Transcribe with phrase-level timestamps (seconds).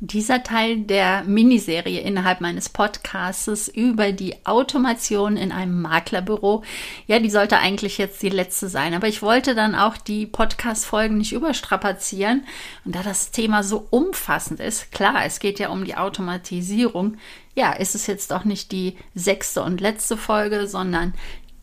[0.00, 6.62] Dieser Teil der Miniserie innerhalb meines Podcasts über die Automation in einem Maklerbüro,
[7.08, 8.94] ja, die sollte eigentlich jetzt die letzte sein.
[8.94, 12.44] Aber ich wollte dann auch die Podcast-Folgen nicht überstrapazieren.
[12.84, 17.16] Und da das Thema so umfassend ist, klar, es geht ja um die Automatisierung,
[17.56, 21.12] ja, ist es jetzt doch nicht die sechste und letzte Folge, sondern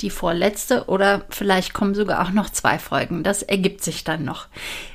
[0.02, 3.24] die vorletzte oder vielleicht kommen sogar auch noch zwei Folgen.
[3.24, 4.48] Das ergibt sich dann noch.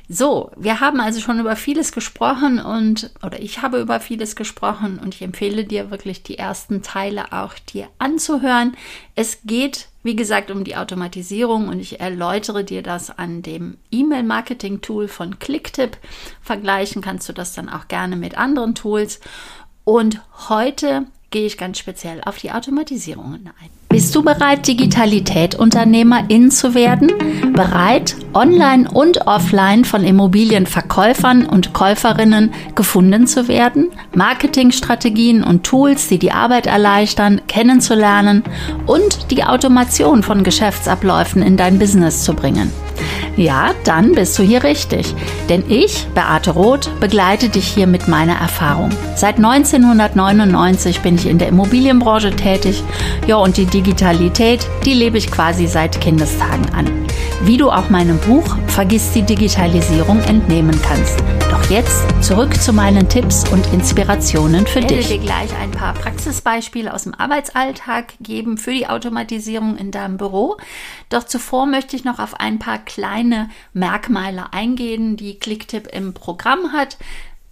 [0.07, 4.99] So, wir haben also schon über vieles gesprochen und, oder ich habe über vieles gesprochen
[4.99, 8.75] und ich empfehle dir wirklich die ersten Teile auch dir anzuhören.
[9.15, 15.07] Es geht, wie gesagt, um die Automatisierung und ich erläutere dir das an dem E-Mail-Marketing-Tool
[15.07, 15.97] von Clicktip.
[16.41, 19.19] Vergleichen kannst du das dann auch gerne mit anderen Tools.
[19.83, 23.69] Und heute gehe ich ganz speziell auf die Automatisierungen ein.
[23.87, 27.11] Bist du bereit, Digitalität-Unternehmerin zu werden?
[27.53, 33.89] Bereit, online und offline von Immobilienverkäufern und Käuferinnen gefunden zu werden?
[34.15, 38.43] Marketingstrategien und Tools, die die Arbeit erleichtern, kennenzulernen
[38.85, 42.71] und die Automation von Geschäftsabläufen in dein Business zu bringen?
[43.37, 45.15] Ja, dann bist du hier richtig.
[45.49, 48.89] Denn ich, Beate Roth, begleite dich hier mit meiner Erfahrung.
[49.15, 52.83] Seit 1999 bin ich in der Immobilienbranche tätig.
[53.27, 56.87] Ja, und die Digitalität, die lebe ich quasi seit Kindestagen an.
[57.43, 61.23] Wie du auch meinem Buch Vergiss die Digitalisierung entnehmen kannst.
[61.71, 64.99] Jetzt zurück zu meinen Tipps und Inspirationen für dich.
[64.99, 69.89] Ich werde dir gleich ein paar Praxisbeispiele aus dem Arbeitsalltag geben für die Automatisierung in
[69.89, 70.57] deinem Büro.
[71.07, 76.73] Doch zuvor möchte ich noch auf ein paar kleine Merkmale eingehen, die Clicktip im Programm
[76.73, 76.97] hat.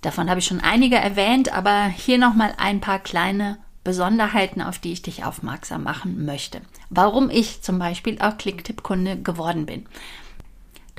[0.02, 4.92] Davon habe ich schon einige erwähnt, aber hier nochmal ein paar kleine Besonderheiten, auf die
[4.92, 6.60] ich dich aufmerksam machen möchte.
[6.90, 9.86] Warum ich zum Beispiel auch Clicktip-Kunde geworden bin.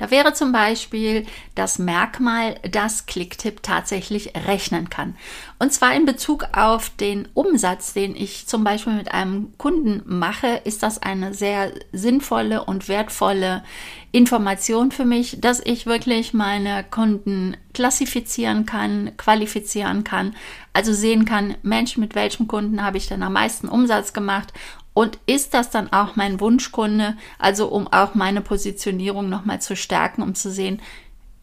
[0.01, 5.15] Da wäre zum Beispiel das Merkmal, dass Clicktip tatsächlich rechnen kann.
[5.59, 10.59] Und zwar in Bezug auf den Umsatz, den ich zum Beispiel mit einem Kunden mache,
[10.63, 13.63] ist das eine sehr sinnvolle und wertvolle
[14.11, 20.35] Information für mich, dass ich wirklich meine Kunden klassifizieren kann, qualifizieren kann,
[20.73, 24.51] also sehen kann, Mensch, mit welchem Kunden habe ich denn am meisten Umsatz gemacht
[24.93, 30.21] und ist das dann auch mein Wunschkunde, also um auch meine Positionierung nochmal zu stärken,
[30.21, 30.81] um zu sehen,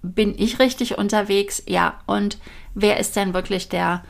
[0.03, 1.63] bin ich richtig unterwegs?
[1.67, 2.01] Ja.
[2.07, 2.39] Und
[2.75, 4.05] wer ist denn wirklich der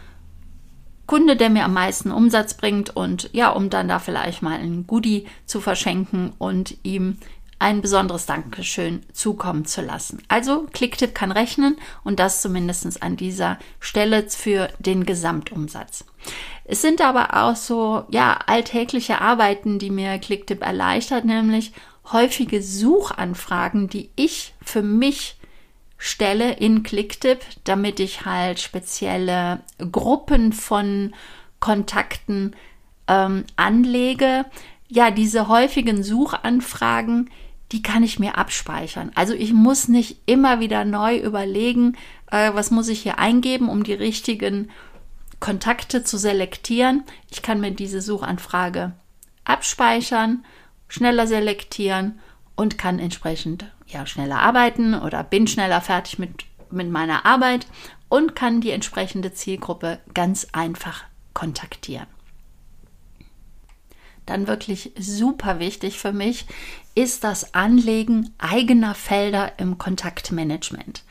[1.07, 2.95] Kunde, der mir am meisten Umsatz bringt?
[2.95, 7.19] Und ja, um dann da vielleicht mal ein Goodie zu verschenken und ihm
[7.59, 10.23] ein besonderes Dankeschön zukommen zu lassen.
[10.29, 16.05] Also Clicktip kann rechnen und das zumindest an dieser Stelle für den Gesamtumsatz.
[16.65, 21.73] Es sind aber auch so, ja, alltägliche Arbeiten, die mir Clicktip erleichtert, nämlich
[22.13, 25.37] häufige Suchanfragen, die ich für mich
[25.97, 31.15] stelle in Clicktip, damit ich halt spezielle Gruppen von
[31.59, 32.55] Kontakten
[33.09, 34.45] ähm, anlege.
[34.89, 37.31] Ja, diese häufigen Suchanfragen,
[37.73, 39.13] die kann ich mir abspeichern.
[39.15, 41.97] Also ich muss nicht immer wieder neu überlegen,
[42.31, 44.71] äh, was muss ich hier eingeben, um die richtigen
[45.41, 47.05] Kontakte zu selektieren.
[47.31, 48.93] Ich kann mir diese Suchanfrage
[49.45, 50.45] abspeichern,
[50.89, 52.19] schneller selektieren
[52.57, 57.67] und kann entsprechend ja schneller arbeiten oder bin schneller fertig mit, mit meiner Arbeit
[58.09, 61.05] und kann die entsprechende Zielgruppe ganz einfach
[61.35, 62.07] kontaktieren.
[64.29, 66.45] Dann wirklich super wichtig für mich
[66.95, 71.03] ist das Anlegen eigener Felder im Kontaktmanagement.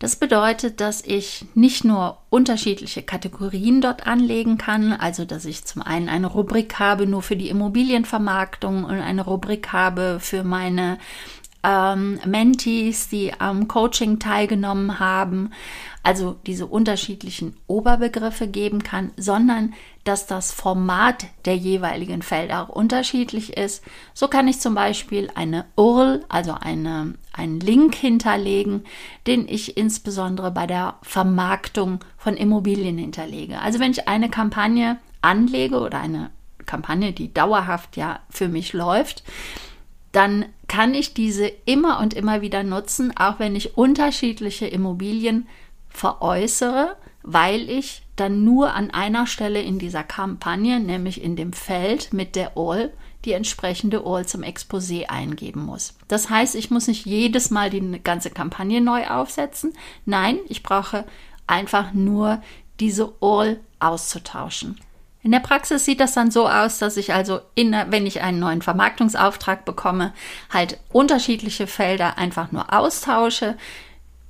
[0.00, 5.82] Das bedeutet, dass ich nicht nur unterschiedliche Kategorien dort anlegen kann, also dass ich zum
[5.82, 10.98] einen eine Rubrik habe nur für die Immobilienvermarktung und eine Rubrik habe für meine
[11.64, 15.50] ähm, Mentees, die am Coaching teilgenommen haben,
[16.02, 19.74] also diese unterschiedlichen Oberbegriffe geben kann, sondern
[20.04, 23.82] dass das Format der jeweiligen Felder auch unterschiedlich ist.
[24.14, 28.84] So kann ich zum Beispiel eine URL, also eine, einen Link hinterlegen,
[29.26, 33.60] den ich insbesondere bei der Vermarktung von Immobilien hinterlege.
[33.60, 36.30] Also wenn ich eine Kampagne anlege oder eine
[36.64, 39.24] Kampagne, die dauerhaft ja für mich läuft,
[40.12, 45.46] dann kann ich diese immer und immer wieder nutzen, auch wenn ich unterschiedliche Immobilien
[45.88, 52.12] veräußere, weil ich dann nur an einer Stelle in dieser Kampagne, nämlich in dem Feld
[52.12, 52.92] mit der All,
[53.24, 55.94] die entsprechende All zum Exposé eingeben muss.
[56.08, 59.72] Das heißt, ich muss nicht jedes Mal die ganze Kampagne neu aufsetzen.
[60.04, 61.04] Nein, ich brauche
[61.46, 62.42] einfach nur
[62.80, 64.78] diese All auszutauschen.
[65.22, 68.38] In der Praxis sieht das dann so aus, dass ich also, in, wenn ich einen
[68.38, 70.12] neuen Vermarktungsauftrag bekomme,
[70.50, 73.56] halt unterschiedliche Felder einfach nur austausche,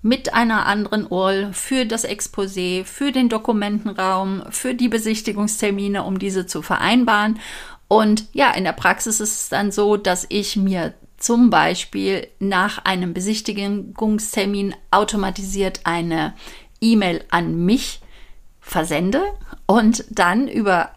[0.01, 6.47] mit einer anderen URL für das Exposé, für den Dokumentenraum, für die Besichtigungstermine, um diese
[6.47, 7.41] zu vereinbaren.
[7.89, 12.85] Und ja, in der Praxis ist es dann so, dass ich mir zum Beispiel nach
[12.85, 16.35] einem Besichtigungstermin automatisiert eine
[16.81, 18.01] E-Mail an mich
[18.69, 19.23] versende
[19.67, 20.91] und dann über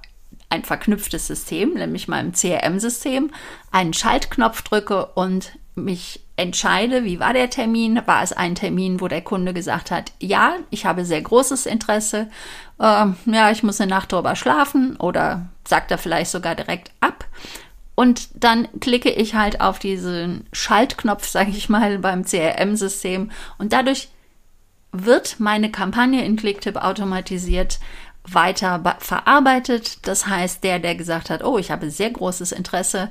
[0.50, 3.32] ein verknüpftes System, nämlich meinem CRM-System,
[3.72, 8.02] einen Schaltknopf drücke und mich entscheide, wie war der Termin?
[8.06, 12.30] War es ein Termin, wo der Kunde gesagt hat, ja, ich habe sehr großes Interesse,
[12.80, 17.26] äh, ja, ich muss eine Nacht drüber schlafen oder sagt er vielleicht sogar direkt ab.
[17.96, 24.10] Und dann klicke ich halt auf diesen Schaltknopf, sage ich mal, beim CRM-System und dadurch
[24.92, 27.80] wird meine Kampagne in Clicktip automatisiert
[28.24, 30.08] weiter verarbeitet.
[30.08, 33.10] Das heißt, der, der gesagt hat, oh, ich habe sehr großes Interesse,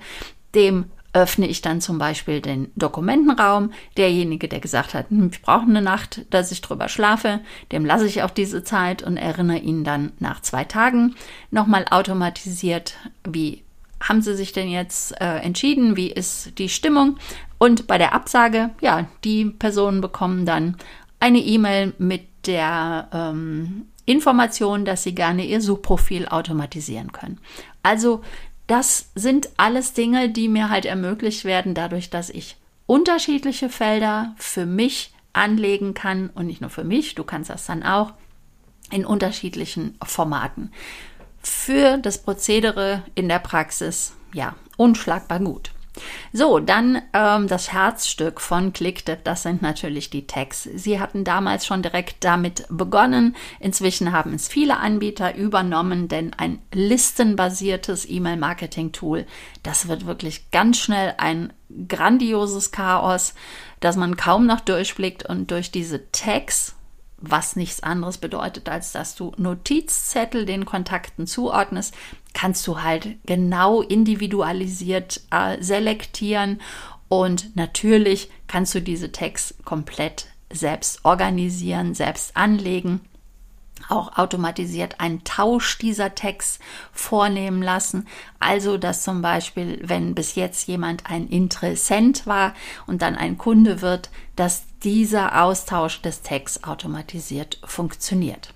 [0.55, 3.73] dem öffne ich dann zum Beispiel den Dokumentenraum.
[3.97, 7.41] Derjenige, der gesagt hat, hm, ich brauche eine Nacht, dass ich drüber schlafe,
[7.73, 11.17] dem lasse ich auch diese Zeit und erinnere ihn dann nach zwei Tagen
[11.51, 12.95] nochmal automatisiert,
[13.25, 13.65] wie
[14.01, 15.97] haben Sie sich denn jetzt äh, entschieden?
[15.97, 17.19] Wie ist die Stimmung?
[17.59, 20.77] Und bei der Absage, ja, die Personen bekommen dann
[21.21, 27.39] eine E-Mail mit der ähm, Information, dass sie gerne ihr Suchprofil automatisieren können.
[27.83, 28.23] Also
[28.67, 32.57] das sind alles Dinge, die mir halt ermöglicht werden, dadurch, dass ich
[32.87, 37.83] unterschiedliche Felder für mich anlegen kann und nicht nur für mich, du kannst das dann
[37.83, 38.15] auch
[38.91, 40.73] in unterschiedlichen Formaten.
[41.43, 45.71] Für das Prozedere in der Praxis, ja, unschlagbar gut.
[46.33, 50.63] So, dann ähm, das Herzstück von ClickTip, das sind natürlich die Tags.
[50.63, 53.37] Sie hatten damals schon direkt damit begonnen.
[53.59, 59.27] Inzwischen haben es viele Anbieter übernommen, denn ein listenbasiertes E-Mail-Marketing-Tool,
[59.63, 61.53] das wird wirklich ganz schnell ein
[61.89, 63.35] grandioses Chaos,
[63.81, 66.75] dass man kaum noch durchblickt und durch diese Tags
[67.21, 71.95] was nichts anderes bedeutet, als dass du Notizzettel den Kontakten zuordnest,
[72.33, 76.61] kannst du halt genau individualisiert äh, selektieren
[77.09, 83.01] und natürlich kannst du diese Tags komplett selbst organisieren, selbst anlegen
[83.89, 86.59] auch automatisiert einen Tausch dieser Tags
[86.93, 88.07] vornehmen lassen.
[88.39, 92.55] Also, dass zum Beispiel, wenn bis jetzt jemand ein Interessent war
[92.87, 98.53] und dann ein Kunde wird, dass dieser Austausch des Tags automatisiert funktioniert.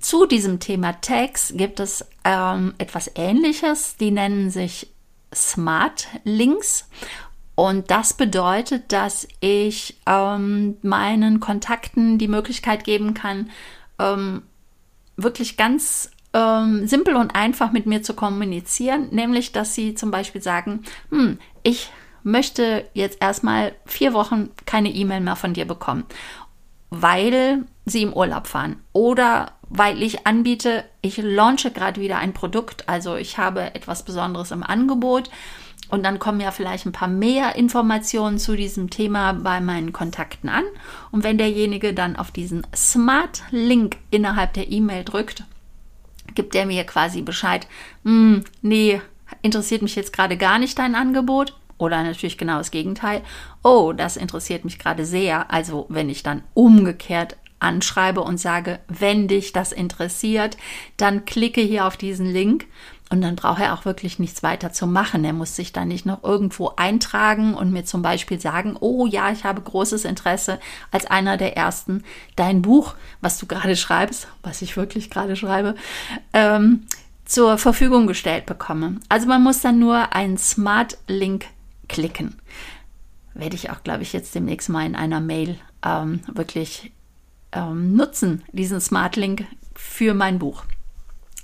[0.00, 3.96] Zu diesem Thema Tags gibt es ähm, etwas Ähnliches.
[3.96, 4.92] Die nennen sich
[5.34, 6.88] Smart Links.
[7.54, 13.50] Und das bedeutet, dass ich ähm, meinen Kontakten die Möglichkeit geben kann,
[13.98, 14.42] ähm,
[15.16, 20.42] wirklich ganz ähm, simpel und einfach mit mir zu kommunizieren, nämlich dass sie zum Beispiel
[20.42, 21.90] sagen, hm, ich
[22.22, 26.04] möchte jetzt erstmal vier Wochen keine E-Mail mehr von dir bekommen,
[26.90, 28.82] weil sie im Urlaub fahren.
[28.92, 34.50] Oder weil ich anbiete, ich launche gerade wieder ein Produkt, also ich habe etwas Besonderes
[34.50, 35.30] im Angebot
[35.88, 40.48] und dann kommen ja vielleicht ein paar mehr Informationen zu diesem Thema bei meinen Kontakten
[40.48, 40.64] an.
[41.10, 45.44] Und wenn derjenige dann auf diesen Smart Link innerhalb der E-Mail drückt,
[46.34, 47.66] gibt er mir quasi Bescheid,
[48.04, 49.00] hm, nee,
[49.42, 51.54] interessiert mich jetzt gerade gar nicht dein Angebot.
[51.78, 53.22] Oder natürlich genau das Gegenteil.
[53.62, 55.52] Oh, das interessiert mich gerade sehr.
[55.52, 60.56] Also wenn ich dann umgekehrt anschreibe und sage, wenn dich das interessiert,
[60.96, 62.66] dann klicke hier auf diesen Link
[63.10, 65.24] und dann braucht er auch wirklich nichts weiter zu machen.
[65.24, 69.30] Er muss sich dann nicht noch irgendwo eintragen und mir zum Beispiel sagen, oh ja,
[69.30, 70.58] ich habe großes Interesse
[70.90, 72.04] als einer der ersten,
[72.36, 75.74] dein Buch, was du gerade schreibst, was ich wirklich gerade schreibe,
[76.32, 76.86] ähm,
[77.24, 78.96] zur Verfügung gestellt bekomme.
[79.08, 81.46] Also man muss dann nur einen Smart Link
[81.88, 82.36] klicken.
[83.34, 86.92] Werde ich auch, glaube ich, jetzt demnächst mal in einer Mail ähm, wirklich
[87.52, 90.64] ähm, nutzen, diesen Smart Link für mein Buch.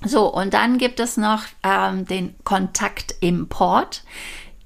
[0.05, 4.05] So, und dann gibt es noch ähm, den Kontaktimport.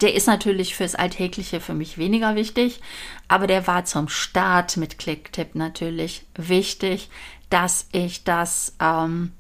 [0.01, 2.81] Der ist natürlich fürs Alltägliche für mich weniger wichtig,
[3.27, 7.11] aber der war zum Start mit Clicktip natürlich wichtig,
[7.51, 9.33] dass ich das ähm,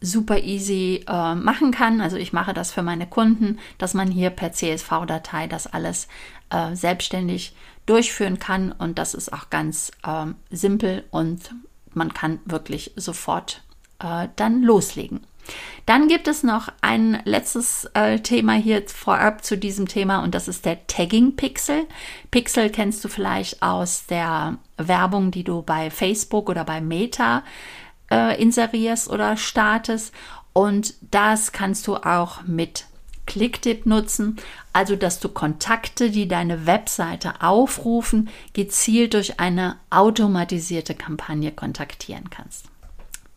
[0.00, 2.00] super easy äh, machen kann.
[2.00, 6.08] Also ich mache das für meine Kunden, dass man hier per CSV-Datei das alles
[6.50, 11.54] äh, selbstständig durchführen kann und das ist auch ganz ähm, simpel und
[11.94, 13.62] man kann wirklich sofort
[13.98, 15.20] äh, dann loslegen.
[15.86, 20.48] Dann gibt es noch ein letztes äh, Thema hier vorab zu diesem Thema und das
[20.48, 21.86] ist der Tagging Pixel.
[22.30, 27.42] Pixel kennst du vielleicht aus der Werbung, die du bei Facebook oder bei Meta
[28.10, 30.12] äh, inserierst oder startest
[30.52, 32.86] und das kannst du auch mit
[33.28, 34.36] Clicktip nutzen,
[34.72, 42.70] also dass du Kontakte, die deine Webseite aufrufen, gezielt durch eine automatisierte Kampagne kontaktieren kannst.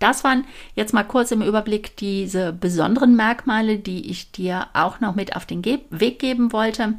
[0.01, 5.13] Das waren jetzt mal kurz im Überblick diese besonderen Merkmale, die ich dir auch noch
[5.13, 6.95] mit auf den Ge Weg geben wollte,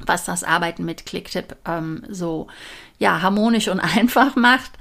[0.00, 2.48] was das Arbeiten mit Clicktip ähm, so
[2.98, 4.72] ja, harmonisch und einfach macht.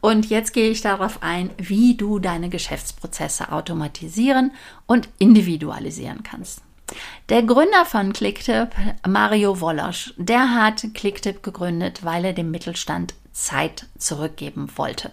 [0.00, 4.52] Und jetzt gehe ich darauf ein, wie du deine Geschäftsprozesse automatisieren
[4.86, 6.62] und individualisieren kannst.
[7.28, 8.70] Der Gründer von Clicktip,
[9.06, 15.10] Mario Wolosch, der hat Clicktip gegründet, weil er dem Mittelstand Zeit zurückgeben wollte,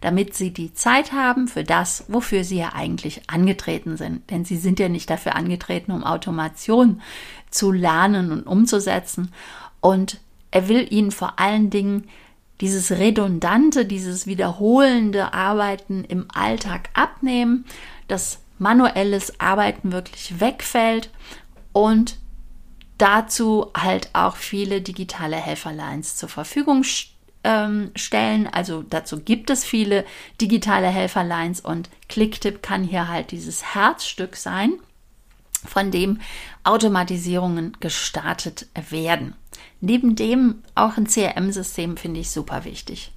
[0.00, 4.28] damit sie die Zeit haben für das, wofür sie ja eigentlich angetreten sind.
[4.30, 7.00] Denn sie sind ja nicht dafür angetreten, um Automation
[7.50, 9.32] zu lernen und umzusetzen.
[9.80, 12.08] Und er will ihnen vor allen Dingen
[12.60, 17.64] dieses redundante, dieses wiederholende Arbeiten im Alltag abnehmen,
[18.08, 21.10] dass manuelles Arbeiten wirklich wegfällt
[21.72, 22.18] und
[22.98, 26.84] dazu halt auch viele digitale Helferlines zur Verfügung
[27.44, 28.46] ähm, stellen.
[28.46, 30.04] Also dazu gibt es viele
[30.40, 34.72] digitale Helferlines und Clicktip kann hier halt dieses Herzstück sein,
[35.66, 36.20] von dem
[36.64, 39.34] Automatisierungen gestartet werden.
[39.80, 43.12] Neben dem auch ein CRM-System finde ich super wichtig.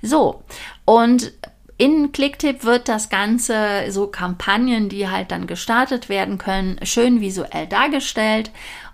[0.00, 0.42] So,
[0.84, 1.32] und
[1.78, 7.66] in Clicktip wird das Ganze, so Kampagnen, die halt dann gestartet werden können, schön visuell
[7.66, 8.50] dargestellt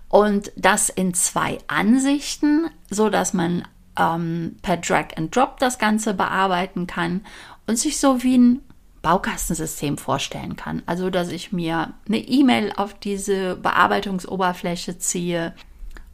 [0.08, 3.66] und das in zwei Ansichten, so dass man
[3.98, 7.24] ähm, per Drag and Drop das Ganze bearbeiten kann
[7.66, 8.62] und sich so wie ein
[9.02, 10.82] Baukastensystem vorstellen kann.
[10.86, 15.54] Also, dass ich mir eine E-Mail auf diese Bearbeitungsoberfläche ziehe,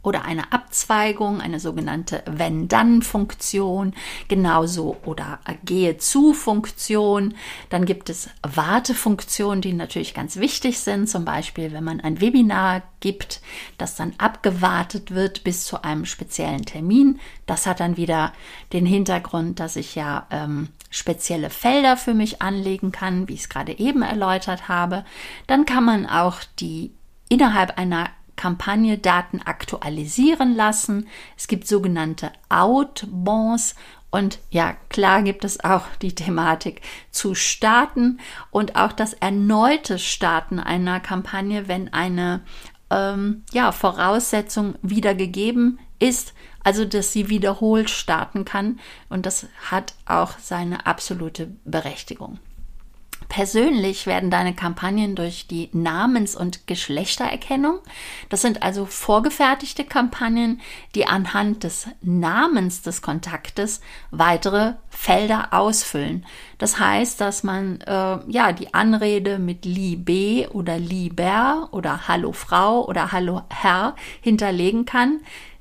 [0.05, 3.93] oder eine Abzweigung, eine sogenannte Wenn-Dann-Funktion,
[4.27, 7.33] genauso oder Gehe-zu-Funktion.
[7.69, 12.83] Dann gibt es Wartefunktionen, die natürlich ganz wichtig sind, zum Beispiel wenn man ein Webinar
[12.99, 13.41] gibt,
[13.77, 17.19] das dann abgewartet wird bis zu einem speziellen Termin.
[17.45, 18.31] Das hat dann wieder
[18.73, 23.49] den Hintergrund, dass ich ja ähm, spezielle Felder für mich anlegen kann, wie ich es
[23.49, 25.03] gerade eben erläutert habe.
[25.47, 26.91] Dann kann man auch die
[27.27, 31.07] innerhalb einer Kampagne Daten aktualisieren lassen.
[31.37, 33.75] Es gibt sogenannte Outbonds
[34.15, 36.79] und ja, klar gibt es auch die Thematik
[37.11, 42.41] zu starten und auch das erneute Starten einer Kampagne, wenn eine
[42.89, 48.79] ähm, ja, Voraussetzung wieder gegeben ist, also dass sie wiederholt starten kann.
[49.09, 52.39] Und das hat auch seine absolute Berechtigung.
[53.35, 57.79] Persönlich werden deine Kampagnen durch die Namens- und Geschlechtererkennung,
[58.29, 60.61] das sind also vorgefertigte Kampagnen,
[60.95, 66.25] die anhand des Namens des Kontaktes weitere Felder ausfüllen.
[66.59, 72.87] Das heißt, dass man äh, ja die Anrede mit Liebe oder Lieber oder Hallo Frau
[72.87, 75.19] oder Hallo Herr hinterlegen kann,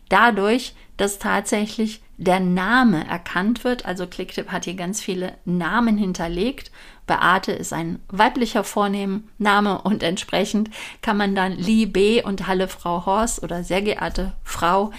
[0.08, 3.84] dadurch, dass tatsächlich der Name erkannt wird.
[3.86, 6.70] Also Clicktip hat hier ganz viele Namen hinterlegt.
[7.06, 10.70] Beate ist ein weiblicher Vorname und entsprechend
[11.02, 14.90] kann man dann Liebe und Halle Frau Horst oder sehr geehrte Frau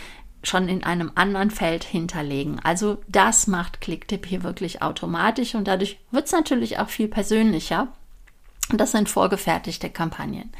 [0.44, 2.60] schon in einem anderen Feld hinterlegen.
[2.64, 7.88] Also das macht Clicktip hier wirklich automatisch und dadurch wird es natürlich auch viel persönlicher.
[8.72, 10.52] Und das sind vorgefertigte Kampagnen.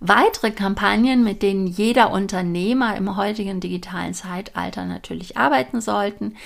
[0.00, 6.36] Weitere Kampagnen, mit denen jeder Unternehmer im heutigen digitalen Zeitalter natürlich arbeiten sollten,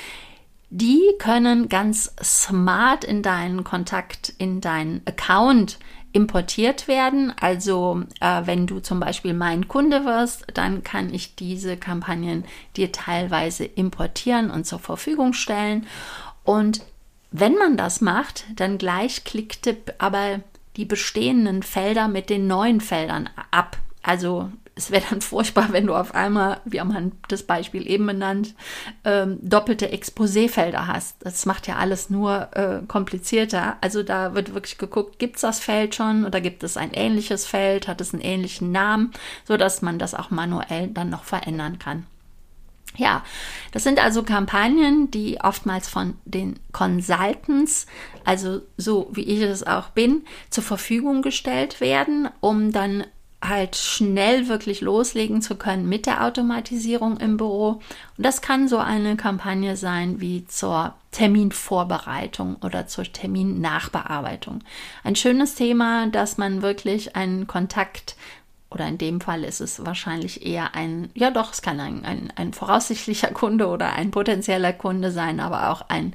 [0.70, 5.78] die können ganz smart in deinen Kontakt, in deinen Account
[6.12, 7.32] importiert werden.
[7.40, 12.44] Also äh, wenn du zum Beispiel mein Kunde wirst, dann kann ich diese Kampagnen
[12.76, 15.86] dir teilweise importieren und zur Verfügung stellen.
[16.44, 16.82] Und
[17.30, 20.40] wenn man das macht, dann gleich klickte aber
[20.76, 23.76] die bestehenden Felder mit den neuen Feldern ab.
[24.02, 28.54] Also es wäre dann furchtbar, wenn du auf einmal, wir haben das Beispiel eben benannt,
[29.04, 31.16] ähm, doppelte Exposé-Felder hast.
[31.20, 33.76] Das macht ja alles nur äh, komplizierter.
[33.80, 37.44] Also da wird wirklich geguckt, gibt es das Feld schon oder gibt es ein ähnliches
[37.44, 39.12] Feld, hat es einen ähnlichen Namen,
[39.44, 42.06] sodass man das auch manuell dann noch verändern kann.
[42.96, 43.24] Ja,
[43.72, 47.86] das sind also Kampagnen, die oftmals von den Consultants,
[48.24, 53.04] also so wie ich es auch bin, zur Verfügung gestellt werden, um dann
[53.40, 57.80] halt schnell wirklich loslegen zu können mit der Automatisierung im Büro.
[58.16, 64.64] Und das kann so eine Kampagne sein wie zur Terminvorbereitung oder zur Terminnachbearbeitung.
[65.04, 68.16] Ein schönes Thema, dass man wirklich einen Kontakt
[68.70, 72.30] oder in dem Fall ist es wahrscheinlich eher ein, ja doch, es kann ein, ein,
[72.36, 76.12] ein voraussichtlicher Kunde oder ein potenzieller Kunde sein, aber auch ein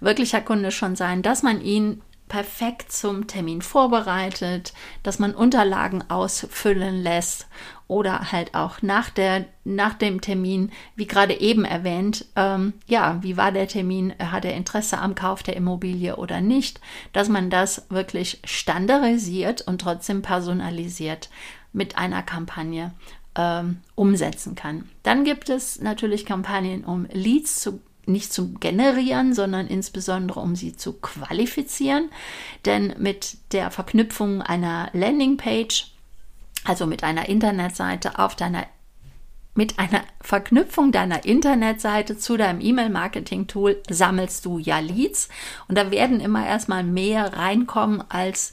[0.00, 7.02] wirklicher Kunde schon sein, dass man ihn perfekt zum Termin vorbereitet, dass man Unterlagen ausfüllen
[7.02, 7.46] lässt
[7.86, 13.36] oder halt auch nach, der, nach dem Termin, wie gerade eben erwähnt, ähm, ja, wie
[13.36, 16.80] war der Termin, hat er Interesse am Kauf der Immobilie oder nicht,
[17.12, 21.28] dass man das wirklich standardisiert und trotzdem personalisiert
[21.72, 22.92] mit einer Kampagne
[23.36, 24.88] ähm, umsetzen kann.
[25.02, 30.76] Dann gibt es natürlich Kampagnen, um Leads zu nicht zu generieren, sondern insbesondere um sie
[30.76, 32.10] zu qualifizieren.
[32.64, 35.92] Denn mit der Verknüpfung einer Landingpage,
[36.64, 38.66] also mit einer Internetseite auf deiner
[39.56, 45.28] mit einer Verknüpfung deiner Internetseite zu deinem E-Mail-Marketing-Tool sammelst du ja Leads
[45.68, 48.52] und da werden immer erstmal mehr reinkommen als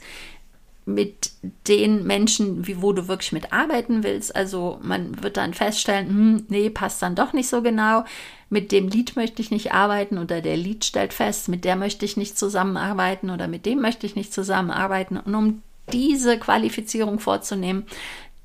[0.84, 1.30] mit
[1.68, 4.34] den Menschen, wie, wo du wirklich mitarbeiten willst.
[4.34, 8.04] Also man wird dann feststellen, hm, nee, passt dann doch nicht so genau
[8.52, 12.04] mit dem Lied möchte ich nicht arbeiten oder der Lied stellt fest, mit der möchte
[12.04, 15.16] ich nicht zusammenarbeiten oder mit dem möchte ich nicht zusammenarbeiten.
[15.16, 17.86] Und um diese Qualifizierung vorzunehmen,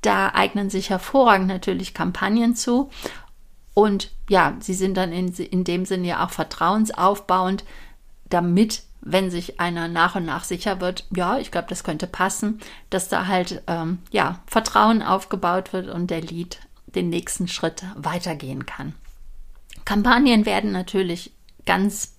[0.00, 2.88] da eignen sich hervorragend natürlich Kampagnen zu.
[3.74, 7.64] Und ja, sie sind dann in, in dem Sinne ja auch vertrauensaufbauend,
[8.30, 12.60] damit, wenn sich einer nach und nach sicher wird, ja, ich glaube, das könnte passen,
[12.90, 18.66] dass da halt ähm, ja Vertrauen aufgebaut wird und der Lied den nächsten Schritt weitergehen
[18.66, 18.94] kann.
[19.84, 21.32] Kampagnen werden natürlich
[21.64, 22.18] ganz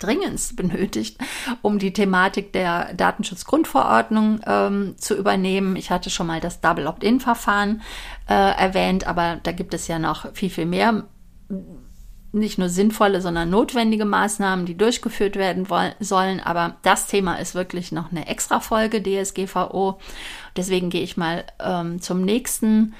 [0.00, 1.18] dringend benötigt,
[1.62, 5.76] um die Thematik der Datenschutzgrundverordnung ähm, zu übernehmen.
[5.76, 7.82] Ich hatte schon mal das Double Opt-in-Verfahren
[8.28, 11.04] äh, erwähnt, aber da gibt es ja noch viel, viel mehr
[12.34, 16.40] nicht nur sinnvolle, sondern notwendige Maßnahmen, die durchgeführt werden wollen, sollen.
[16.40, 20.00] Aber das Thema ist wirklich noch eine extra Folge DSGVO.
[20.56, 22.94] Deswegen gehe ich mal ähm, zum nächsten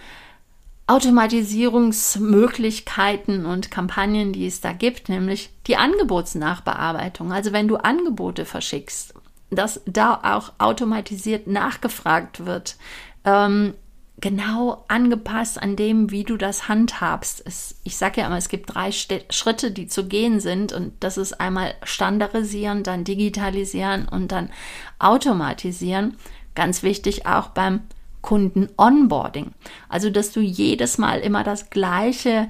[0.87, 7.33] Automatisierungsmöglichkeiten und Kampagnen, die es da gibt, nämlich die Angebotsnachbearbeitung.
[7.33, 9.15] Also wenn du Angebote verschickst,
[9.51, 12.77] dass da auch automatisiert nachgefragt wird,
[13.25, 13.73] ähm,
[14.21, 17.43] genau angepasst an dem, wie du das handhabst.
[17.45, 21.19] Es, ich sage ja immer, es gibt drei Schritte, die zu gehen sind und das
[21.19, 24.51] ist einmal standardisieren, dann digitalisieren und dann
[24.99, 26.17] automatisieren.
[26.55, 27.81] Ganz wichtig auch beim
[28.23, 29.53] Kunden-Onboarding.
[29.89, 32.49] Also, dass du jedes Mal immer das gleiche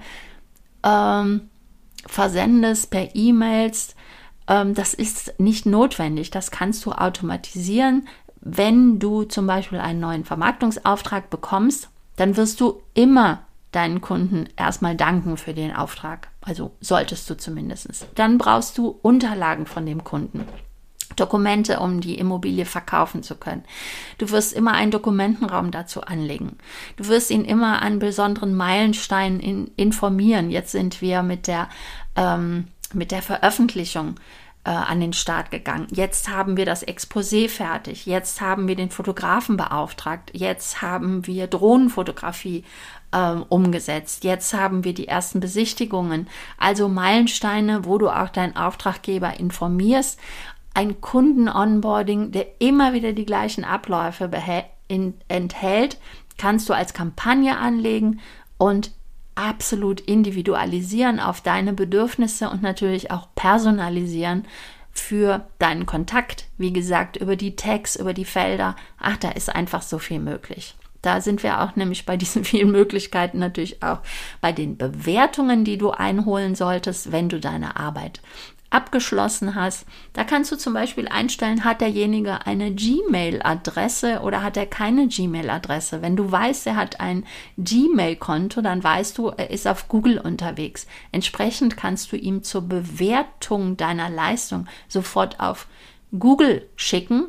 [0.84, 1.48] ähm,
[2.06, 3.96] versendest per E-Mails.
[4.46, 6.30] Ähm, das ist nicht notwendig.
[6.30, 8.06] Das kannst du automatisieren.
[8.44, 13.40] Wenn du zum Beispiel einen neuen Vermarktungsauftrag bekommst, dann wirst du immer
[13.72, 16.28] deinen Kunden erstmal danken für den Auftrag.
[16.42, 18.06] Also solltest du zumindest.
[18.14, 20.46] Dann brauchst du Unterlagen von dem Kunden.
[21.16, 23.64] Dokumente, um die Immobilie verkaufen zu können.
[24.18, 26.58] Du wirst immer einen Dokumentenraum dazu anlegen.
[26.96, 30.50] Du wirst ihn immer an besonderen Meilensteinen in, informieren.
[30.50, 31.68] Jetzt sind wir mit der,
[32.16, 34.16] ähm, mit der Veröffentlichung
[34.64, 35.86] äh, an den Start gegangen.
[35.90, 38.06] Jetzt haben wir das Exposé fertig.
[38.06, 40.30] Jetzt haben wir den Fotografen beauftragt.
[40.32, 42.64] Jetzt haben wir Drohnenfotografie
[43.12, 44.24] ähm, umgesetzt.
[44.24, 46.28] Jetzt haben wir die ersten Besichtigungen.
[46.58, 50.18] Also Meilensteine, wo du auch deinen Auftraggeber informierst
[50.74, 54.28] ein Kunden-Onboarding, der immer wieder die gleichen Abläufe
[54.88, 55.98] in, enthält,
[56.36, 58.20] kannst du als Kampagne anlegen
[58.58, 58.90] und
[59.34, 64.46] absolut individualisieren auf deine Bedürfnisse und natürlich auch personalisieren
[64.92, 66.46] für deinen Kontakt.
[66.56, 68.76] Wie gesagt, über die Tags, über die Felder.
[68.98, 70.76] Ach, da ist einfach so viel möglich.
[71.02, 74.00] Da sind wir auch nämlich bei diesen vielen Möglichkeiten natürlich auch
[74.40, 78.20] bei den Bewertungen, die du einholen solltest, wenn du deine Arbeit
[78.74, 79.86] abgeschlossen hast.
[80.12, 86.02] Da kannst du zum Beispiel einstellen, hat derjenige eine Gmail-Adresse oder hat er keine Gmail-Adresse.
[86.02, 87.24] Wenn du weißt, er hat ein
[87.56, 90.86] Gmail-Konto, dann weißt du, er ist auf Google unterwegs.
[91.12, 95.68] Entsprechend kannst du ihm zur Bewertung deiner Leistung sofort auf
[96.18, 97.26] Google schicken.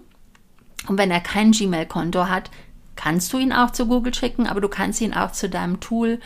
[0.88, 2.50] Und wenn er kein Gmail-Konto hat,
[2.96, 6.20] kannst du ihn auch zu Google schicken, aber du kannst ihn auch zu deinem Tool,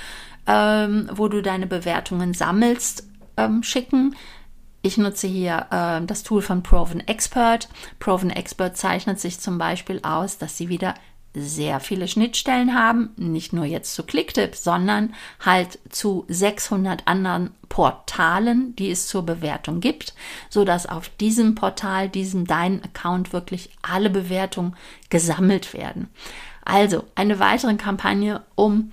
[0.48, 4.16] ähm, wo du deine Bewertungen sammelst, ähm, schicken.
[4.82, 7.68] Ich nutze hier äh, das Tool von Proven Expert.
[8.00, 10.94] Proven Expert zeichnet sich zum Beispiel aus, dass sie wieder
[11.34, 18.76] sehr viele Schnittstellen haben, nicht nur jetzt zu Clicktip, sondern halt zu 600 anderen Portalen,
[18.78, 20.16] die es zur Bewertung gibt,
[20.50, 24.76] so dass auf diesem Portal, diesem deinen Account wirklich alle Bewertungen
[25.10, 26.10] gesammelt werden.
[26.66, 28.92] Also eine weitere Kampagne, um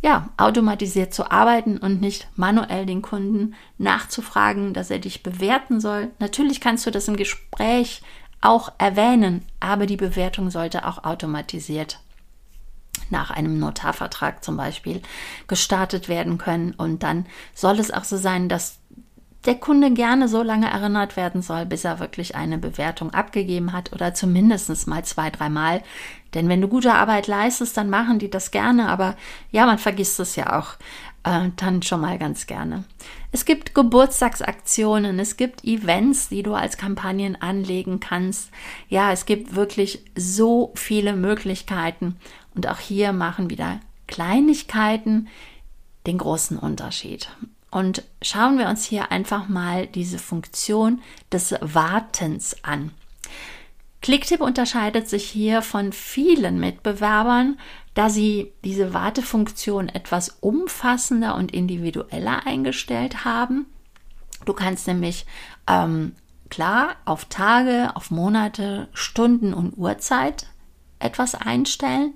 [0.00, 6.10] ja, automatisiert zu arbeiten und nicht manuell den Kunden nachzufragen, dass er dich bewerten soll.
[6.18, 8.02] Natürlich kannst du das im Gespräch
[8.40, 11.98] auch erwähnen, aber die Bewertung sollte auch automatisiert
[13.10, 15.02] nach einem Notarvertrag zum Beispiel
[15.46, 16.72] gestartet werden können.
[16.72, 18.77] Und dann soll es auch so sein, dass
[19.46, 23.92] der Kunde gerne so lange erinnert werden soll, bis er wirklich eine Bewertung abgegeben hat
[23.92, 25.82] oder zumindest mal zwei, dreimal.
[26.34, 29.16] Denn wenn du gute Arbeit leistest, dann machen die das gerne, aber
[29.50, 30.74] ja, man vergisst es ja auch
[31.22, 32.84] äh, dann schon mal ganz gerne.
[33.30, 38.50] Es gibt Geburtstagsaktionen, es gibt Events, die du als Kampagnen anlegen kannst.
[38.88, 42.16] Ja, es gibt wirklich so viele Möglichkeiten
[42.54, 45.28] und auch hier machen wieder Kleinigkeiten
[46.06, 47.28] den großen Unterschied.
[47.70, 51.00] Und schauen wir uns hier einfach mal diese Funktion
[51.32, 52.92] des Wartens an.
[54.00, 57.58] Clicktip unterscheidet sich hier von vielen Mitbewerbern,
[57.94, 63.66] da sie diese Wartefunktion etwas umfassender und individueller eingestellt haben.
[64.44, 65.26] Du kannst nämlich
[65.66, 66.14] ähm,
[66.48, 70.46] klar auf Tage, auf Monate, Stunden und Uhrzeit
[71.00, 72.14] etwas einstellen,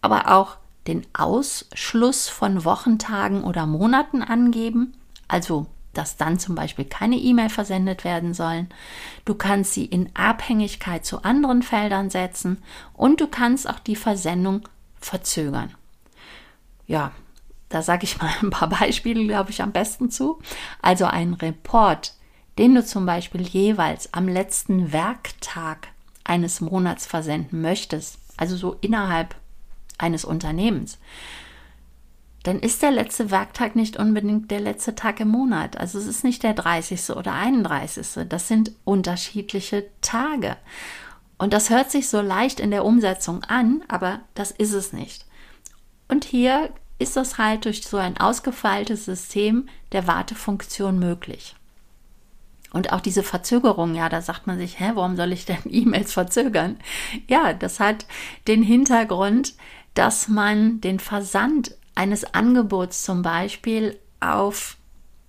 [0.00, 4.94] aber auch den Ausschluss von Wochentagen oder Monaten angeben,
[5.28, 8.68] also dass dann zum Beispiel keine E-Mail versendet werden sollen.
[9.24, 14.68] Du kannst sie in Abhängigkeit zu anderen Feldern setzen und du kannst auch die Versendung
[15.00, 15.72] verzögern.
[16.86, 17.12] Ja,
[17.68, 20.40] da sage ich mal ein paar Beispiele, glaube ich, am besten zu.
[20.82, 22.14] Also ein Report,
[22.58, 25.88] den du zum Beispiel jeweils am letzten Werktag
[26.24, 29.34] eines Monats versenden möchtest, also so innerhalb
[29.98, 30.98] eines Unternehmens,
[32.44, 35.78] dann ist der letzte Werktag nicht unbedingt der letzte Tag im Monat.
[35.78, 37.10] Also es ist nicht der 30.
[37.10, 38.26] oder 31.
[38.28, 40.56] Das sind unterschiedliche Tage.
[41.38, 45.24] Und das hört sich so leicht in der Umsetzung an, aber das ist es nicht.
[46.06, 51.56] Und hier ist das halt durch so ein ausgefeiltes System der Wartefunktion möglich.
[52.72, 56.12] Und auch diese Verzögerung, ja, da sagt man sich, hä, warum soll ich denn E-Mails
[56.12, 56.76] verzögern?
[57.26, 58.04] Ja, das hat
[58.48, 59.54] den Hintergrund,
[59.94, 64.76] dass man den Versand eines Angebots zum Beispiel auf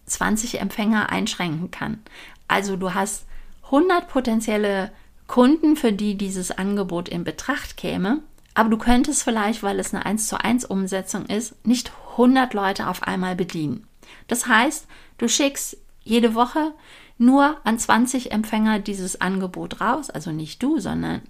[0.08, 2.00] 20 Empfänger einschränken kann.
[2.48, 3.26] Also du hast
[3.66, 4.92] 100 potenzielle
[5.28, 8.22] Kunden, für die dieses Angebot in Betracht käme,
[8.54, 12.88] aber du könntest vielleicht, weil es eine 1 zu 1 Umsetzung ist, nicht 100 Leute
[12.88, 13.88] auf einmal bedienen.
[14.28, 16.74] Das heißt, du schickst jede Woche
[17.18, 21.22] nur an 20 Empfänger dieses Angebot raus, also nicht du, sondern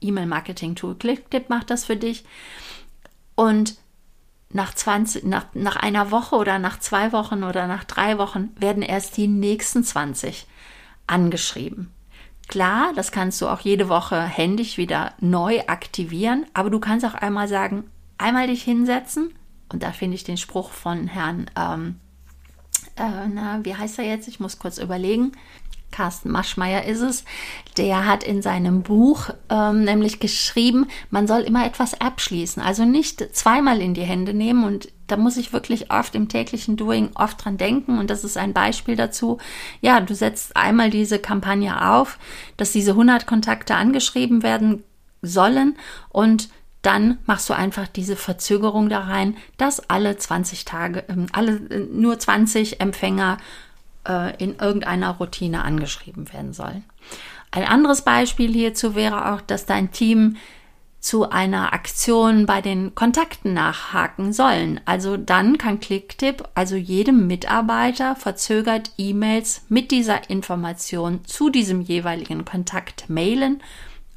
[0.00, 2.24] E-Mail-Marketing-Tool ClickTip macht das für dich.
[3.34, 3.76] Und
[4.50, 8.82] nach, 20, nach, nach einer Woche oder nach zwei Wochen oder nach drei Wochen werden
[8.82, 10.46] erst die nächsten 20
[11.06, 11.90] angeschrieben.
[12.46, 17.14] Klar, das kannst du auch jede Woche händisch wieder neu aktivieren, aber du kannst auch
[17.14, 19.34] einmal sagen, einmal dich hinsetzen
[19.72, 21.98] und da finde ich den Spruch von Herrn, ähm,
[22.96, 24.28] äh, na, wie heißt er jetzt?
[24.28, 25.32] Ich muss kurz überlegen.
[25.94, 27.24] Carsten Maschmeyer ist es,
[27.76, 33.24] der hat in seinem Buch ähm, nämlich geschrieben, man soll immer etwas abschließen, also nicht
[33.32, 34.64] zweimal in die Hände nehmen.
[34.64, 37.98] Und da muss ich wirklich oft im täglichen Doing oft dran denken.
[38.00, 39.38] Und das ist ein Beispiel dazu.
[39.82, 42.18] Ja, du setzt einmal diese Kampagne auf,
[42.56, 44.82] dass diese 100 Kontakte angeschrieben werden
[45.22, 45.76] sollen.
[46.08, 46.48] Und
[46.82, 51.86] dann machst du einfach diese Verzögerung da rein, dass alle 20 Tage, ähm, alle äh,
[51.92, 53.38] nur 20 Empfänger
[54.06, 56.84] äh, in irgendeiner Routine angeschrieben werden sollen.
[57.50, 60.36] Ein anderes Beispiel hierzu wäre auch, dass dein Team
[61.04, 64.80] zu einer Aktion bei den Kontakten nachhaken sollen.
[64.86, 72.46] Also dann kann Clicktip also jedem Mitarbeiter verzögert E-Mails mit dieser Information zu diesem jeweiligen
[72.46, 73.62] Kontakt mailen,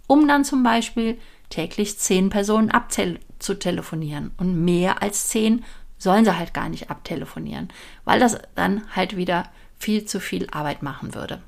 [0.07, 1.17] um dann zum Beispiel
[1.49, 4.31] täglich zehn Personen abzutelefonieren.
[4.37, 5.65] Und mehr als zehn
[5.97, 7.67] sollen sie halt gar nicht abtelefonieren,
[8.05, 9.43] weil das dann halt wieder
[9.77, 11.41] viel zu viel Arbeit machen würde.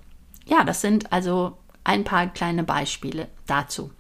[0.46, 3.92] Ja, das sind also ein paar kleine Beispiele dazu.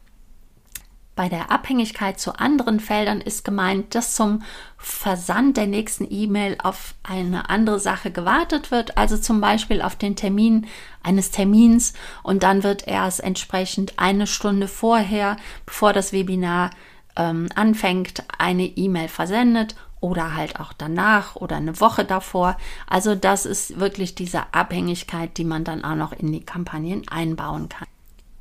[1.20, 4.42] Bei der Abhängigkeit zu anderen Feldern ist gemeint, dass zum
[4.78, 10.16] Versand der nächsten E-Mail auf eine andere Sache gewartet wird, also zum Beispiel auf den
[10.16, 10.68] Termin
[11.04, 16.70] eines Termins und dann wird erst entsprechend eine Stunde vorher, bevor das Webinar
[17.18, 22.58] ähm, anfängt, eine E-Mail versendet oder halt auch danach oder eine Woche davor.
[22.88, 27.70] Also das ist wirklich diese Abhängigkeit, die man dann auch noch in die Kampagnen einbauen
[27.70, 27.88] kann.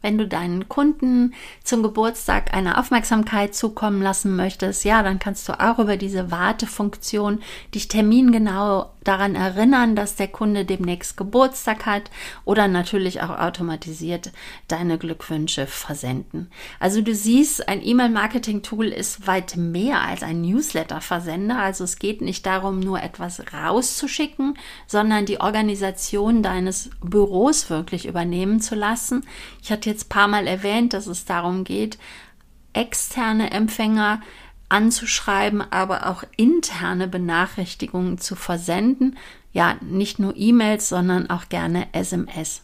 [0.01, 5.59] Wenn du deinen Kunden zum Geburtstag eine Aufmerksamkeit zukommen lassen möchtest, ja, dann kannst du
[5.59, 7.41] auch über diese Wartefunktion
[7.75, 12.11] dich termingenau daran erinnern, dass der Kunde demnächst Geburtstag hat
[12.45, 14.33] oder natürlich auch automatisiert
[14.69, 16.51] deine Glückwünsche versenden.
[16.79, 21.59] Also du siehst, ein E-Mail-Marketing-Tool ist weit mehr als ein Newsletter-Versender.
[21.59, 28.61] Also es geht nicht darum, nur etwas rauszuschicken, sondern die Organisation deines Büros wirklich übernehmen
[28.61, 29.25] zu lassen.
[29.63, 31.99] Ich hatte jetzt ein paar Mal erwähnt, dass es darum geht,
[32.75, 34.21] externe Empfänger
[34.69, 39.17] anzuschreiben, aber auch interne Benachrichtigungen zu versenden.
[39.53, 42.63] ja, nicht nur E-Mails, sondern auch gerne SMS.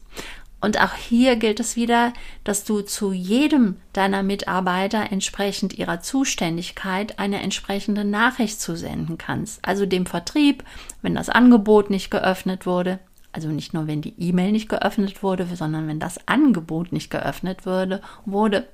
[0.65, 7.19] Und auch hier gilt es wieder, dass du zu jedem deiner Mitarbeiter entsprechend ihrer Zuständigkeit
[7.19, 9.59] eine entsprechende Nachricht zusenden kannst.
[9.63, 10.65] Also dem Vertrieb,
[11.03, 12.99] wenn das Angebot nicht geöffnet wurde,
[13.31, 17.67] also nicht nur wenn die E-Mail nicht geöffnet wurde, sondern wenn das Angebot nicht geöffnet
[17.67, 18.67] wurde, wurde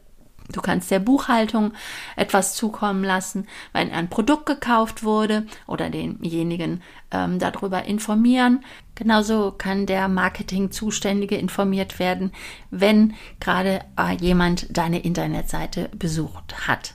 [0.52, 1.72] Du kannst der Buchhaltung
[2.16, 8.64] etwas zukommen lassen, wenn ein Produkt gekauft wurde oder denjenigen ähm, darüber informieren.
[8.94, 12.32] Genauso kann der Marketing-Zuständige informiert werden,
[12.70, 16.94] wenn gerade äh, jemand deine Internetseite besucht hat.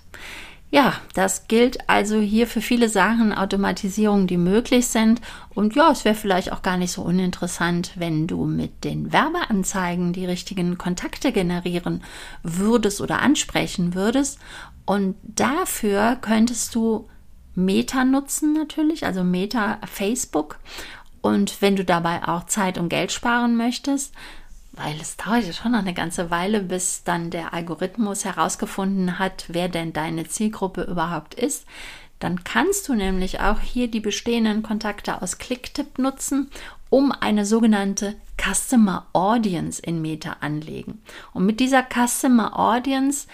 [0.72, 5.22] Ja, das gilt also hier für viele Sachen, Automatisierungen, die möglich sind.
[5.54, 10.12] Und ja, es wäre vielleicht auch gar nicht so uninteressant, wenn du mit den Werbeanzeigen
[10.12, 12.04] die richtigen Kontakte generieren
[12.44, 14.40] würdest oder ansprechen würdest.
[14.86, 17.08] Und dafür könntest du
[17.54, 20.60] Meta nutzen natürlich, also Meta Facebook.
[21.22, 24.14] Und wenn du dabei auch Zeit und Geld sparen möchtest,
[24.76, 29.46] weil es dauert ja schon noch eine ganze Weile, bis dann der Algorithmus herausgefunden hat,
[29.48, 31.66] wer denn deine Zielgruppe überhaupt ist.
[32.20, 36.50] Dann kannst du nämlich auch hier die bestehenden Kontakte aus Clicktip nutzen,
[36.90, 41.02] um eine sogenannte Customer Audience in Meta anlegen.
[41.34, 43.28] Und mit dieser Customer Audience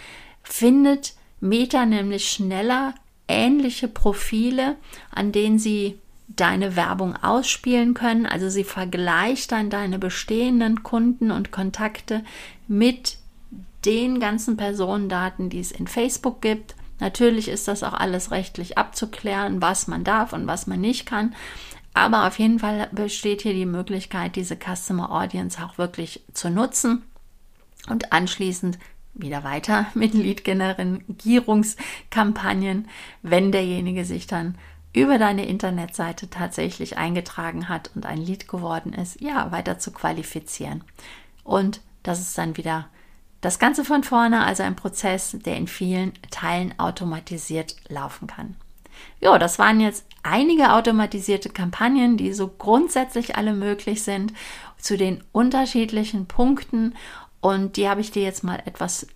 [0.44, 2.96] findet Meta nämlich schneller
[3.28, 4.76] ähnliche Profile,
[5.12, 6.01] an denen sie
[6.36, 8.26] deine Werbung ausspielen können.
[8.26, 12.24] Also sie vergleicht dann deine bestehenden Kunden und Kontakte
[12.68, 13.18] mit
[13.86, 16.76] den ganzen Personendaten, die es in Facebook gibt.
[17.00, 21.36] Natürlich ist das auch alles rechtlich abzuklären, was man darf und was man nicht kann.
[21.94, 27.04] Aber auf jeden Fall besteht hier die Möglichkeit, diese Customer Audience auch wirklich zu nutzen
[27.90, 28.80] und anschließend
[29.14, 32.88] wieder weiter mit Lead-Generierungskampagnen,
[33.24, 34.56] wenn derjenige sich dann
[34.94, 40.84] über deine Internetseite tatsächlich eingetragen hat und ein Lied geworden ist, ja, weiter zu qualifizieren.
[41.44, 42.88] Und das ist dann wieder
[43.40, 48.56] das Ganze von vorne, also ein Prozess, der in vielen Teilen automatisiert laufen kann.
[49.20, 54.34] Ja, das waren jetzt einige automatisierte Kampagnen, die so grundsätzlich alle möglich sind,
[54.78, 56.96] zu den unterschiedlichen Punkten.
[57.40, 59.08] Und die habe ich dir jetzt mal etwas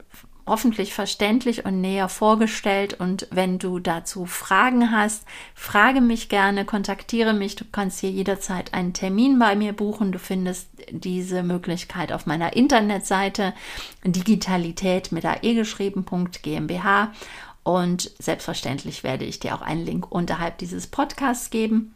[0.48, 2.94] hoffentlich verständlich und näher vorgestellt.
[2.94, 7.56] Und wenn du dazu Fragen hast, frage mich gerne, kontaktiere mich.
[7.56, 10.12] Du kannst hier jederzeit einen Termin bei mir buchen.
[10.12, 13.54] Du findest diese Möglichkeit auf meiner Internetseite
[14.04, 17.12] digitalität mit ae geschrieben.gmbH.
[17.64, 21.95] Und selbstverständlich werde ich dir auch einen Link unterhalb dieses Podcasts geben.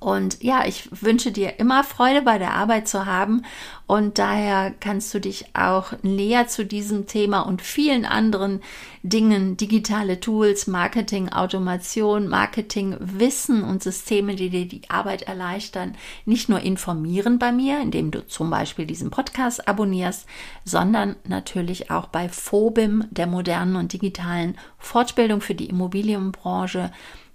[0.00, 3.42] Und ja, ich wünsche dir immer Freude bei der Arbeit zu haben.
[3.86, 8.62] Und daher kannst du dich auch näher zu diesem Thema und vielen anderen
[9.02, 16.48] Dingen, digitale Tools, Marketing, Automation, Marketing, Wissen und Systeme, die dir die Arbeit erleichtern, nicht
[16.48, 20.26] nur informieren bei mir, indem du zum Beispiel diesen Podcast abonnierst,
[20.64, 26.90] sondern natürlich auch bei FOBIM, der modernen und digitalen Fortbildung für die Immobilienbranche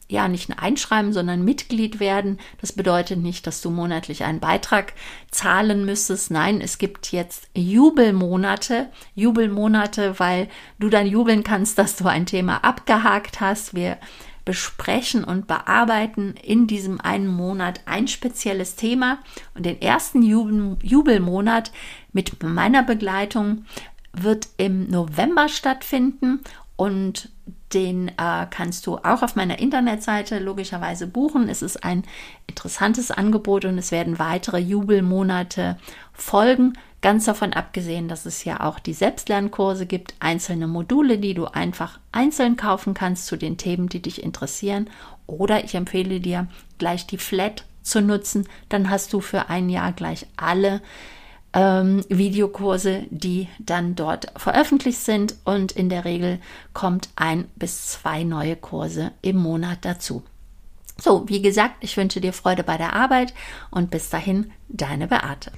[0.10, 2.40] ja nicht ein Einschreiben, sondern Mitglied werden.
[2.60, 4.94] Das bedeutet nicht, dass du monatlich einen Beitrag
[5.32, 6.32] zahlen müsstest.
[6.32, 12.64] Nein, es gibt jetzt Jubelmonate, Jubelmonate, weil du dann jubeln kannst, dass du ein Thema
[12.64, 13.76] abgehakt hast.
[13.76, 13.98] Wir
[14.46, 19.20] besprechen und bearbeiten in diesem einen Monat ein spezielles Thema
[19.54, 21.72] und den ersten Jubel Jubelmonat
[22.14, 23.66] mit meiner Begleitung
[24.12, 26.40] wird im November stattfinden
[26.80, 27.28] und
[27.74, 31.50] den äh, kannst du auch auf meiner Internetseite logischerweise buchen.
[31.50, 32.06] Es ist ein
[32.48, 35.78] interessantes Angebot und es werden weitere Jubelmonate
[36.14, 36.78] folgen.
[37.02, 42.00] Ganz davon abgesehen, dass es ja auch die Selbstlernkurse gibt, einzelne Module, die du einfach
[42.14, 44.90] einzeln kaufen kannst zu den Themen, die dich interessieren.
[45.28, 48.48] Oder ich empfehle dir gleich die Flat zu nutzen.
[48.70, 50.82] Dann hast du für ein Jahr gleich alle
[51.54, 56.40] ähm, Videokurse, die dann dort veröffentlicht sind und in der Regel
[56.74, 60.24] kommt ein bis zwei neue Kurse im Monat dazu.
[60.98, 63.34] So, wie gesagt, ich wünsche dir Freude bei der Arbeit
[63.72, 65.52] und bis dahin, deine Beate.